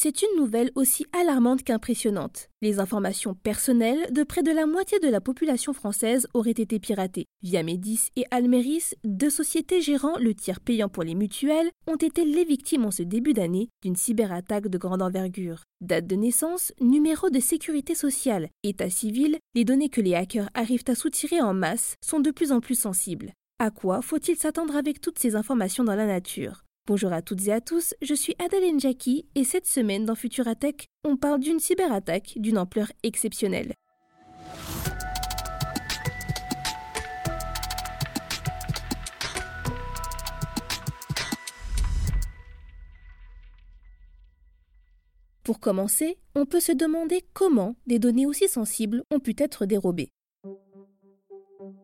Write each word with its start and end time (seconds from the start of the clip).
c'est 0.00 0.22
une 0.22 0.36
nouvelle 0.36 0.70
aussi 0.76 1.06
alarmante 1.12 1.64
qu'impressionnante. 1.64 2.50
Les 2.62 2.78
informations 2.78 3.34
personnelles 3.34 4.12
de 4.12 4.22
près 4.22 4.44
de 4.44 4.52
la 4.52 4.64
moitié 4.64 5.00
de 5.00 5.08
la 5.08 5.20
population 5.20 5.72
française 5.72 6.28
auraient 6.34 6.52
été 6.52 6.78
piratées. 6.78 7.26
Via 7.42 7.64
Médis 7.64 8.10
et 8.14 8.24
Almeris, 8.30 8.92
deux 9.02 9.28
sociétés 9.28 9.80
gérant 9.80 10.16
le 10.20 10.36
tiers 10.36 10.60
payant 10.60 10.88
pour 10.88 11.02
les 11.02 11.16
mutuelles, 11.16 11.68
ont 11.88 11.96
été 11.96 12.24
les 12.24 12.44
victimes 12.44 12.84
en 12.84 12.92
ce 12.92 13.02
début 13.02 13.32
d'année 13.32 13.70
d'une 13.82 13.96
cyberattaque 13.96 14.68
de 14.68 14.78
grande 14.78 15.02
envergure. 15.02 15.64
Date 15.80 16.06
de 16.06 16.14
naissance, 16.14 16.72
numéro 16.80 17.28
de 17.28 17.40
sécurité 17.40 17.96
sociale, 17.96 18.50
état 18.62 18.90
civil, 18.90 19.36
les 19.56 19.64
données 19.64 19.88
que 19.88 20.00
les 20.00 20.14
hackers 20.14 20.48
arrivent 20.54 20.84
à 20.86 20.94
soutirer 20.94 21.40
en 21.40 21.54
masse 21.54 21.96
sont 22.04 22.20
de 22.20 22.30
plus 22.30 22.52
en 22.52 22.60
plus 22.60 22.78
sensibles. 22.78 23.32
À 23.58 23.72
quoi 23.72 24.00
faut-il 24.00 24.36
s'attendre 24.36 24.76
avec 24.76 25.00
toutes 25.00 25.18
ces 25.18 25.34
informations 25.34 25.82
dans 25.82 25.96
la 25.96 26.06
nature? 26.06 26.62
Bonjour 26.88 27.12
à 27.12 27.20
toutes 27.20 27.46
et 27.46 27.52
à 27.52 27.60
tous, 27.60 27.92
je 28.00 28.14
suis 28.14 28.34
Adèle 28.38 28.80
Jackie 28.80 29.26
et 29.34 29.44
cette 29.44 29.66
semaine 29.66 30.06
dans 30.06 30.14
Futuratech, 30.14 30.86
on 31.04 31.18
parle 31.18 31.38
d'une 31.38 31.60
cyberattaque 31.60 32.32
d'une 32.36 32.56
ampleur 32.56 32.90
exceptionnelle. 33.02 33.74
Pour 45.44 45.60
commencer, 45.60 46.16
on 46.34 46.46
peut 46.46 46.60
se 46.60 46.72
demander 46.72 47.22
comment 47.34 47.76
des 47.86 47.98
données 47.98 48.24
aussi 48.24 48.48
sensibles 48.48 49.02
ont 49.10 49.20
pu 49.20 49.34
être 49.36 49.66
dérobées. 49.66 50.08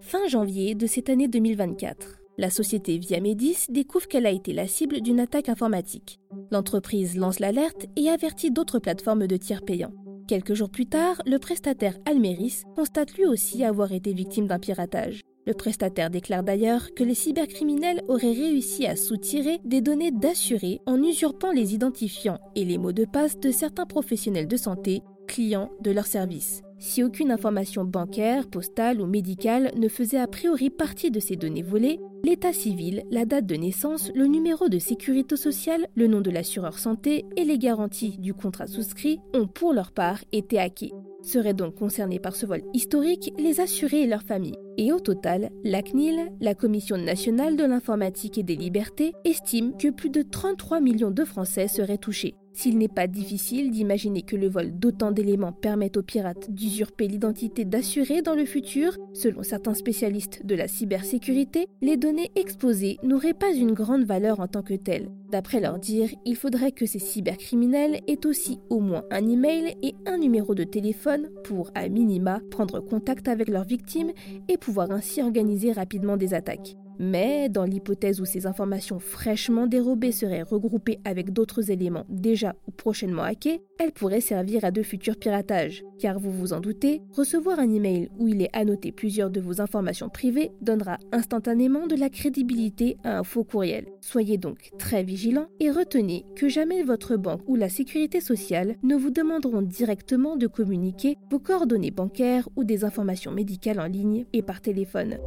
Fin 0.00 0.26
janvier 0.26 0.74
de 0.74 0.86
cette 0.86 1.10
année 1.10 1.28
2024, 1.28 2.22
la 2.38 2.50
société 2.50 2.98
Viamedis 2.98 3.66
découvre 3.68 4.06
qu'elle 4.08 4.26
a 4.26 4.30
été 4.30 4.52
la 4.52 4.66
cible 4.66 5.00
d'une 5.00 5.20
attaque 5.20 5.48
informatique. 5.48 6.20
L'entreprise 6.50 7.16
lance 7.16 7.40
l'alerte 7.40 7.86
et 7.96 8.08
avertit 8.08 8.50
d'autres 8.50 8.78
plateformes 8.78 9.26
de 9.26 9.36
tiers 9.36 9.62
payants. 9.62 9.92
Quelques 10.28 10.54
jours 10.54 10.70
plus 10.70 10.86
tard, 10.86 11.22
le 11.24 11.38
prestataire 11.38 11.96
Almeris 12.04 12.62
constate 12.74 13.14
lui 13.14 13.24
aussi 13.24 13.64
avoir 13.64 13.92
été 13.92 14.12
victime 14.12 14.46
d'un 14.46 14.58
piratage. 14.58 15.20
Le 15.46 15.54
prestataire 15.54 16.10
déclare 16.10 16.42
d'ailleurs 16.42 16.92
que 16.94 17.04
les 17.04 17.14
cybercriminels 17.14 18.02
auraient 18.08 18.32
réussi 18.32 18.86
à 18.86 18.96
soutirer 18.96 19.60
des 19.64 19.80
données 19.80 20.10
d'assurés 20.10 20.80
en 20.86 21.00
usurpant 21.00 21.52
les 21.52 21.74
identifiants 21.74 22.40
et 22.56 22.64
les 22.64 22.78
mots 22.78 22.92
de 22.92 23.04
passe 23.04 23.38
de 23.38 23.52
certains 23.52 23.86
professionnels 23.86 24.48
de 24.48 24.56
santé, 24.56 25.02
clients 25.28 25.70
de 25.80 25.92
leur 25.92 26.06
service. 26.06 26.62
Si 26.78 27.02
aucune 27.02 27.30
information 27.30 27.84
bancaire, 27.84 28.46
postale 28.46 29.00
ou 29.00 29.06
médicale 29.06 29.72
ne 29.76 29.88
faisait 29.88 30.18
a 30.18 30.26
priori 30.26 30.68
partie 30.68 31.10
de 31.10 31.20
ces 31.20 31.36
données 31.36 31.62
volées, 31.62 32.00
l'état 32.22 32.52
civil, 32.52 33.02
la 33.10 33.24
date 33.24 33.46
de 33.46 33.54
naissance, 33.54 34.10
le 34.14 34.26
numéro 34.26 34.68
de 34.68 34.78
sécurité 34.78 35.36
sociale, 35.36 35.86
le 35.94 36.06
nom 36.06 36.20
de 36.20 36.30
l'assureur 36.30 36.78
santé 36.78 37.24
et 37.36 37.44
les 37.44 37.58
garanties 37.58 38.18
du 38.18 38.34
contrat 38.34 38.66
souscrit 38.66 39.20
ont 39.32 39.46
pour 39.46 39.72
leur 39.72 39.90
part 39.92 40.22
été 40.32 40.58
hackés. 40.58 40.92
Seraient 41.22 41.54
donc 41.54 41.74
concernés 41.76 42.20
par 42.20 42.36
ce 42.36 42.44
vol 42.44 42.62
historique 42.74 43.32
les 43.38 43.60
assurés 43.60 44.02
et 44.02 44.06
leurs 44.06 44.22
familles. 44.22 44.58
Et 44.76 44.92
au 44.92 45.00
total, 45.00 45.50
la 45.64 45.82
CNIL, 45.82 46.30
la 46.40 46.54
Commission 46.54 46.98
nationale 46.98 47.56
de 47.56 47.64
l'informatique 47.64 48.36
et 48.36 48.42
des 48.42 48.54
libertés, 48.54 49.14
estime 49.24 49.76
que 49.76 49.88
plus 49.88 50.10
de 50.10 50.22
33 50.22 50.80
millions 50.80 51.10
de 51.10 51.24
Français 51.24 51.68
seraient 51.68 51.98
touchés. 51.98 52.34
S'il 52.56 52.78
n'est 52.78 52.88
pas 52.88 53.06
difficile 53.06 53.70
d'imaginer 53.70 54.22
que 54.22 54.34
le 54.34 54.48
vol 54.48 54.78
d'autant 54.78 55.10
d'éléments 55.10 55.52
permette 55.52 55.98
aux 55.98 56.02
pirates 56.02 56.50
d'usurper 56.50 57.06
l'identité 57.06 57.66
d'assurés 57.66 58.22
dans 58.22 58.34
le 58.34 58.46
futur, 58.46 58.96
selon 59.12 59.42
certains 59.42 59.74
spécialistes 59.74 60.46
de 60.46 60.54
la 60.54 60.66
cybersécurité, 60.66 61.66
les 61.82 61.98
données 61.98 62.30
exposées 62.34 62.96
n'auraient 63.02 63.34
pas 63.34 63.52
une 63.52 63.74
grande 63.74 64.04
valeur 64.04 64.40
en 64.40 64.48
tant 64.48 64.62
que 64.62 64.72
telles. 64.72 65.10
D'après 65.30 65.60
leur 65.60 65.78
dire, 65.78 66.08
il 66.24 66.34
faudrait 66.34 66.72
que 66.72 66.86
ces 66.86 66.98
cybercriminels 66.98 68.00
aient 68.08 68.24
aussi 68.24 68.58
au 68.70 68.80
moins 68.80 69.04
un 69.10 69.28
email 69.28 69.76
et 69.82 69.94
un 70.06 70.16
numéro 70.16 70.54
de 70.54 70.64
téléphone 70.64 71.28
pour, 71.44 71.70
à 71.74 71.90
minima, 71.90 72.40
prendre 72.50 72.80
contact 72.80 73.28
avec 73.28 73.48
leurs 73.48 73.64
victimes 73.64 74.12
et 74.48 74.56
pouvoir 74.56 74.92
ainsi 74.92 75.20
organiser 75.20 75.72
rapidement 75.72 76.16
des 76.16 76.32
attaques. 76.32 76.74
Mais 76.98 77.48
dans 77.48 77.64
l'hypothèse 77.64 78.20
où 78.20 78.24
ces 78.24 78.46
informations 78.46 78.98
fraîchement 78.98 79.66
dérobées 79.66 80.12
seraient 80.12 80.42
regroupées 80.42 80.98
avec 81.04 81.32
d'autres 81.32 81.70
éléments 81.70 82.06
déjà 82.08 82.54
ou 82.66 82.70
prochainement 82.70 83.22
hackés, 83.22 83.60
elles 83.78 83.92
pourraient 83.92 84.20
servir 84.20 84.64
à 84.64 84.70
de 84.70 84.82
futurs 84.82 85.16
piratages. 85.16 85.84
Car 85.98 86.18
vous 86.18 86.30
vous 86.30 86.52
en 86.52 86.60
doutez, 86.60 87.02
recevoir 87.12 87.58
un 87.58 87.70
email 87.70 88.10
où 88.18 88.28
il 88.28 88.42
est 88.42 88.54
annoté 88.54 88.92
plusieurs 88.92 89.30
de 89.30 89.40
vos 89.40 89.60
informations 89.60 90.08
privées 90.08 90.52
donnera 90.60 90.98
instantanément 91.12 91.86
de 91.86 91.96
la 91.96 92.08
crédibilité 92.08 92.96
à 93.04 93.18
un 93.18 93.24
faux 93.24 93.44
courriel. 93.44 93.86
Soyez 94.00 94.38
donc 94.38 94.70
très 94.78 95.02
vigilants 95.02 95.48
et 95.60 95.70
retenez 95.70 96.24
que 96.36 96.48
jamais 96.48 96.82
votre 96.82 97.16
banque 97.16 97.42
ou 97.46 97.56
la 97.56 97.68
sécurité 97.68 98.20
sociale 98.20 98.76
ne 98.82 98.96
vous 98.96 99.10
demanderont 99.10 99.62
directement 99.62 100.36
de 100.36 100.46
communiquer 100.46 101.16
vos 101.30 101.38
coordonnées 101.38 101.90
bancaires 101.90 102.48
ou 102.56 102.64
des 102.64 102.84
informations 102.84 103.32
médicales 103.32 103.80
en 103.80 103.86
ligne 103.86 104.26
et 104.32 104.42
par 104.42 104.60
téléphone 104.60 105.18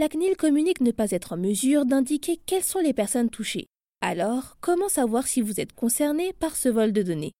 la 0.00 0.08
CNIL 0.08 0.34
communique 0.34 0.80
ne 0.80 0.92
pas 0.92 1.10
être 1.10 1.34
en 1.34 1.36
mesure 1.36 1.84
d'indiquer 1.84 2.40
quelles 2.46 2.64
sont 2.64 2.78
les 2.78 2.94
personnes 2.94 3.28
touchées. 3.28 3.66
Alors, 4.00 4.56
comment 4.62 4.88
savoir 4.88 5.26
si 5.26 5.42
vous 5.42 5.60
êtes 5.60 5.74
concerné 5.74 6.32
par 6.32 6.56
ce 6.56 6.70
vol 6.70 6.94
de 6.94 7.02
données? 7.02 7.32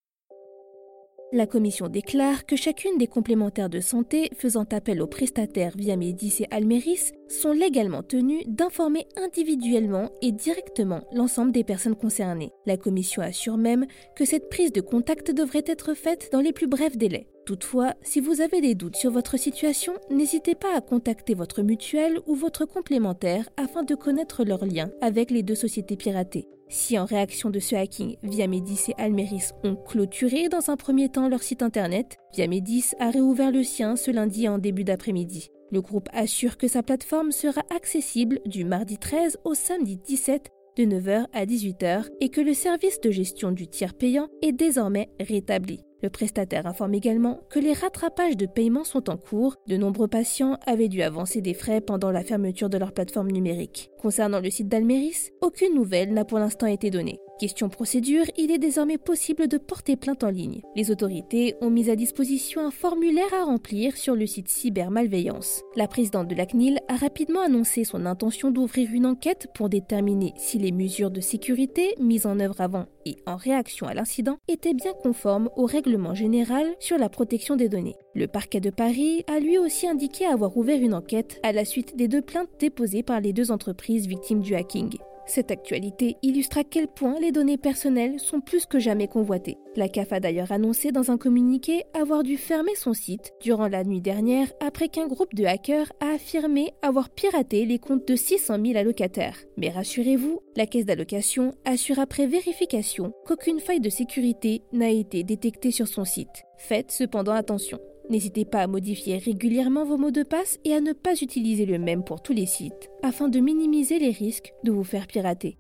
La 1.32 1.46
Commission 1.46 1.88
déclare 1.88 2.44
que 2.44 2.56
chacune 2.56 2.98
des 2.98 3.06
complémentaires 3.06 3.70
de 3.70 3.80
santé 3.80 4.30
faisant 4.36 4.66
appel 4.72 5.00
aux 5.00 5.06
prestataires 5.06 5.74
via 5.76 5.96
Médis 5.96 6.40
et 6.40 6.46
Almeris 6.50 7.12
sont 7.28 7.52
légalement 7.52 8.02
tenues 8.02 8.42
d'informer 8.46 9.06
individuellement 9.16 10.10
et 10.22 10.32
directement 10.32 11.02
l'ensemble 11.12 11.52
des 11.52 11.64
personnes 11.64 11.94
concernées. 11.94 12.50
La 12.66 12.76
Commission 12.76 13.22
assure 13.22 13.56
même 13.56 13.86
que 14.16 14.24
cette 14.24 14.48
prise 14.48 14.72
de 14.72 14.80
contact 14.80 15.30
devrait 15.30 15.64
être 15.66 15.94
faite 15.94 16.30
dans 16.32 16.40
les 16.40 16.52
plus 16.52 16.66
brefs 16.66 16.96
délais. 16.96 17.28
Toutefois, 17.46 17.94
si 18.02 18.20
vous 18.20 18.40
avez 18.40 18.60
des 18.60 18.74
doutes 18.74 18.96
sur 18.96 19.10
votre 19.10 19.36
situation, 19.36 19.94
n'hésitez 20.10 20.54
pas 20.54 20.76
à 20.76 20.80
contacter 20.80 21.34
votre 21.34 21.62
mutuelle 21.62 22.20
ou 22.26 22.34
votre 22.34 22.64
complémentaire 22.64 23.48
afin 23.56 23.82
de 23.82 23.94
connaître 23.94 24.44
leurs 24.44 24.66
liens 24.66 24.90
avec 25.00 25.30
les 25.30 25.42
deux 25.42 25.54
sociétés 25.54 25.96
piratées. 25.96 26.48
Si 26.70 26.96
en 26.96 27.04
réaction 27.04 27.50
de 27.50 27.58
ce 27.58 27.74
hacking, 27.74 28.16
Viamedis 28.22 28.84
et 28.88 28.94
Almeris 28.96 29.50
ont 29.64 29.74
clôturé 29.74 30.48
dans 30.48 30.70
un 30.70 30.76
premier 30.76 31.08
temps 31.08 31.28
leur 31.28 31.42
site 31.42 31.62
internet, 31.62 32.16
Viamedis 32.32 32.92
a 33.00 33.10
réouvert 33.10 33.50
le 33.50 33.64
sien 33.64 33.96
ce 33.96 34.12
lundi 34.12 34.48
en 34.48 34.58
début 34.58 34.84
d'après-midi. 34.84 35.50
Le 35.72 35.80
groupe 35.80 36.08
assure 36.12 36.56
que 36.56 36.68
sa 36.68 36.84
plateforme 36.84 37.32
sera 37.32 37.62
accessible 37.74 38.38
du 38.46 38.64
mardi 38.64 38.98
13 38.98 39.38
au 39.44 39.54
samedi 39.54 39.96
17 39.96 40.50
de 40.76 40.84
9h 40.84 41.26
à 41.32 41.46
18h 41.46 42.06
et 42.20 42.28
que 42.28 42.40
le 42.40 42.54
service 42.54 43.00
de 43.00 43.10
gestion 43.10 43.52
du 43.52 43.68
tiers 43.68 43.94
payant 43.94 44.28
est 44.42 44.52
désormais 44.52 45.10
rétabli. 45.20 45.80
Le 46.02 46.08
prestataire 46.08 46.66
informe 46.66 46.94
également 46.94 47.40
que 47.50 47.58
les 47.58 47.74
rattrapages 47.74 48.36
de 48.36 48.46
paiement 48.46 48.84
sont 48.84 49.10
en 49.10 49.16
cours. 49.16 49.56
De 49.68 49.76
nombreux 49.76 50.08
patients 50.08 50.56
avaient 50.66 50.88
dû 50.88 51.02
avancer 51.02 51.42
des 51.42 51.54
frais 51.54 51.80
pendant 51.80 52.10
la 52.10 52.24
fermeture 52.24 52.70
de 52.70 52.78
leur 52.78 52.92
plateforme 52.92 53.30
numérique. 53.30 53.90
Concernant 53.98 54.40
le 54.40 54.50
site 54.50 54.68
d'Almeris, 54.68 55.30
aucune 55.42 55.74
nouvelle 55.74 56.14
n'a 56.14 56.24
pour 56.24 56.38
l'instant 56.38 56.66
été 56.66 56.90
donnée. 56.90 57.20
Question 57.40 57.70
procédure, 57.70 58.26
il 58.36 58.50
est 58.50 58.58
désormais 58.58 58.98
possible 58.98 59.48
de 59.48 59.56
porter 59.56 59.96
plainte 59.96 60.24
en 60.24 60.28
ligne. 60.28 60.60
Les 60.76 60.90
autorités 60.90 61.54
ont 61.62 61.70
mis 61.70 61.88
à 61.88 61.96
disposition 61.96 62.60
un 62.60 62.70
formulaire 62.70 63.32
à 63.32 63.44
remplir 63.44 63.96
sur 63.96 64.14
le 64.14 64.26
site 64.26 64.50
Cybermalveillance. 64.50 65.62
La 65.74 65.88
présidente 65.88 66.28
de 66.28 66.34
la 66.34 66.44
CNIL 66.44 66.80
a 66.88 66.96
rapidement 66.96 67.40
annoncé 67.40 67.84
son 67.84 68.04
intention 68.04 68.50
d'ouvrir 68.50 68.90
une 68.92 69.06
enquête 69.06 69.46
pour 69.54 69.70
déterminer 69.70 70.34
si 70.36 70.58
les 70.58 70.70
mesures 70.70 71.10
de 71.10 71.22
sécurité 71.22 71.94
mises 71.98 72.26
en 72.26 72.40
œuvre 72.40 72.60
avant 72.60 72.84
et 73.06 73.16
en 73.24 73.36
réaction 73.36 73.86
à 73.86 73.94
l'incident 73.94 74.36
étaient 74.46 74.74
bien 74.74 74.92
conformes 74.92 75.48
au 75.56 75.64
règlement 75.64 76.14
général 76.14 76.66
sur 76.78 76.98
la 76.98 77.08
protection 77.08 77.56
des 77.56 77.70
données. 77.70 77.96
Le 78.14 78.26
parquet 78.26 78.60
de 78.60 78.68
Paris 78.68 79.24
a 79.34 79.40
lui 79.40 79.56
aussi 79.56 79.88
indiqué 79.88 80.26
avoir 80.26 80.58
ouvert 80.58 80.78
une 80.78 80.92
enquête 80.92 81.40
à 81.42 81.52
la 81.52 81.64
suite 81.64 81.96
des 81.96 82.06
deux 82.06 82.20
plaintes 82.20 82.50
déposées 82.58 83.02
par 83.02 83.22
les 83.22 83.32
deux 83.32 83.50
entreprises 83.50 84.08
victimes 84.08 84.42
du 84.42 84.54
hacking. 84.54 84.98
Cette 85.30 85.52
actualité 85.52 86.16
illustre 86.22 86.58
à 86.58 86.64
quel 86.64 86.88
point 86.88 87.20
les 87.20 87.30
données 87.30 87.56
personnelles 87.56 88.18
sont 88.18 88.40
plus 88.40 88.66
que 88.66 88.80
jamais 88.80 89.06
convoitées. 89.06 89.58
La 89.76 89.88
CAF 89.88 90.12
a 90.12 90.18
d'ailleurs 90.18 90.50
annoncé 90.50 90.90
dans 90.90 91.12
un 91.12 91.18
communiqué 91.18 91.84
avoir 91.94 92.24
dû 92.24 92.36
fermer 92.36 92.74
son 92.74 92.94
site 92.94 93.30
durant 93.40 93.68
la 93.68 93.84
nuit 93.84 94.00
dernière 94.00 94.52
après 94.58 94.88
qu'un 94.88 95.06
groupe 95.06 95.32
de 95.36 95.44
hackers 95.44 95.92
a 96.00 96.14
affirmé 96.14 96.72
avoir 96.82 97.10
piraté 97.10 97.64
les 97.64 97.78
comptes 97.78 98.08
de 98.08 98.16
600 98.16 98.56
000 98.60 98.76
allocataires. 98.76 99.38
Mais 99.56 99.70
rassurez-vous, 99.70 100.40
la 100.56 100.66
caisse 100.66 100.84
d'allocation 100.84 101.54
assure 101.64 102.00
après 102.00 102.26
vérification 102.26 103.12
qu'aucune 103.24 103.60
faille 103.60 103.78
de 103.78 103.88
sécurité 103.88 104.62
n'a 104.72 104.90
été 104.90 105.22
détectée 105.22 105.70
sur 105.70 105.86
son 105.86 106.04
site. 106.04 106.42
Faites 106.58 106.90
cependant 106.90 107.34
attention. 107.34 107.78
N'hésitez 108.10 108.44
pas 108.44 108.60
à 108.60 108.66
modifier 108.66 109.18
régulièrement 109.18 109.84
vos 109.84 109.96
mots 109.96 110.10
de 110.10 110.24
passe 110.24 110.58
et 110.64 110.74
à 110.74 110.80
ne 110.80 110.92
pas 110.92 111.14
utiliser 111.22 111.64
le 111.64 111.78
même 111.78 112.04
pour 112.04 112.20
tous 112.20 112.32
les 112.32 112.46
sites, 112.46 112.90
afin 113.02 113.28
de 113.28 113.38
minimiser 113.38 113.98
les 113.98 114.10
risques 114.10 114.52
de 114.64 114.72
vous 114.72 114.84
faire 114.84 115.06
pirater. 115.06 115.56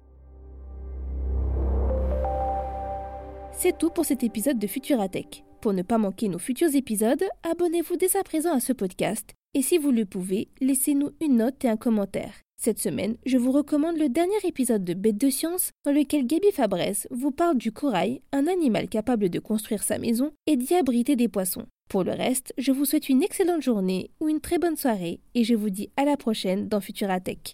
C'est 3.52 3.78
tout 3.78 3.90
pour 3.90 4.04
cet 4.04 4.24
épisode 4.24 4.58
de 4.58 4.66
Futuratech. 4.66 5.44
Pour 5.60 5.72
ne 5.72 5.82
pas 5.82 5.98
manquer 5.98 6.28
nos 6.28 6.38
futurs 6.38 6.74
épisodes, 6.74 7.22
abonnez-vous 7.44 7.96
dès 7.96 8.16
à 8.16 8.24
présent 8.24 8.52
à 8.52 8.60
ce 8.60 8.72
podcast 8.72 9.30
et 9.52 9.62
si 9.62 9.78
vous 9.78 9.90
le 9.90 10.04
pouvez, 10.04 10.48
laissez-nous 10.60 11.10
une 11.20 11.38
note 11.38 11.64
et 11.64 11.68
un 11.68 11.76
commentaire. 11.76 12.34
Cette 12.56 12.78
semaine, 12.78 13.16
je 13.26 13.36
vous 13.36 13.50
recommande 13.50 13.96
le 13.96 14.08
dernier 14.08 14.38
épisode 14.44 14.84
de 14.84 14.94
Bête 14.94 15.18
de 15.18 15.30
science 15.30 15.70
dans 15.84 15.92
lequel 15.92 16.26
Gaby 16.26 16.52
Fabresse 16.52 17.08
vous 17.10 17.32
parle 17.32 17.58
du 17.58 17.72
corail, 17.72 18.22
un 18.32 18.46
animal 18.46 18.88
capable 18.88 19.28
de 19.28 19.38
construire 19.38 19.82
sa 19.82 19.98
maison 19.98 20.32
et 20.46 20.56
d'y 20.56 20.74
abriter 20.74 21.16
des 21.16 21.28
poissons. 21.28 21.66
Pour 21.90 22.04
le 22.04 22.12
reste, 22.12 22.54
je 22.56 22.70
vous 22.70 22.84
souhaite 22.84 23.08
une 23.08 23.20
excellente 23.20 23.62
journée 23.62 24.10
ou 24.20 24.28
une 24.28 24.40
très 24.40 24.58
bonne 24.58 24.76
soirée 24.76 25.18
et 25.34 25.42
je 25.42 25.56
vous 25.56 25.70
dis 25.70 25.90
à 25.96 26.04
la 26.04 26.16
prochaine 26.16 26.68
dans 26.68 26.80
Futuratech. 26.80 27.48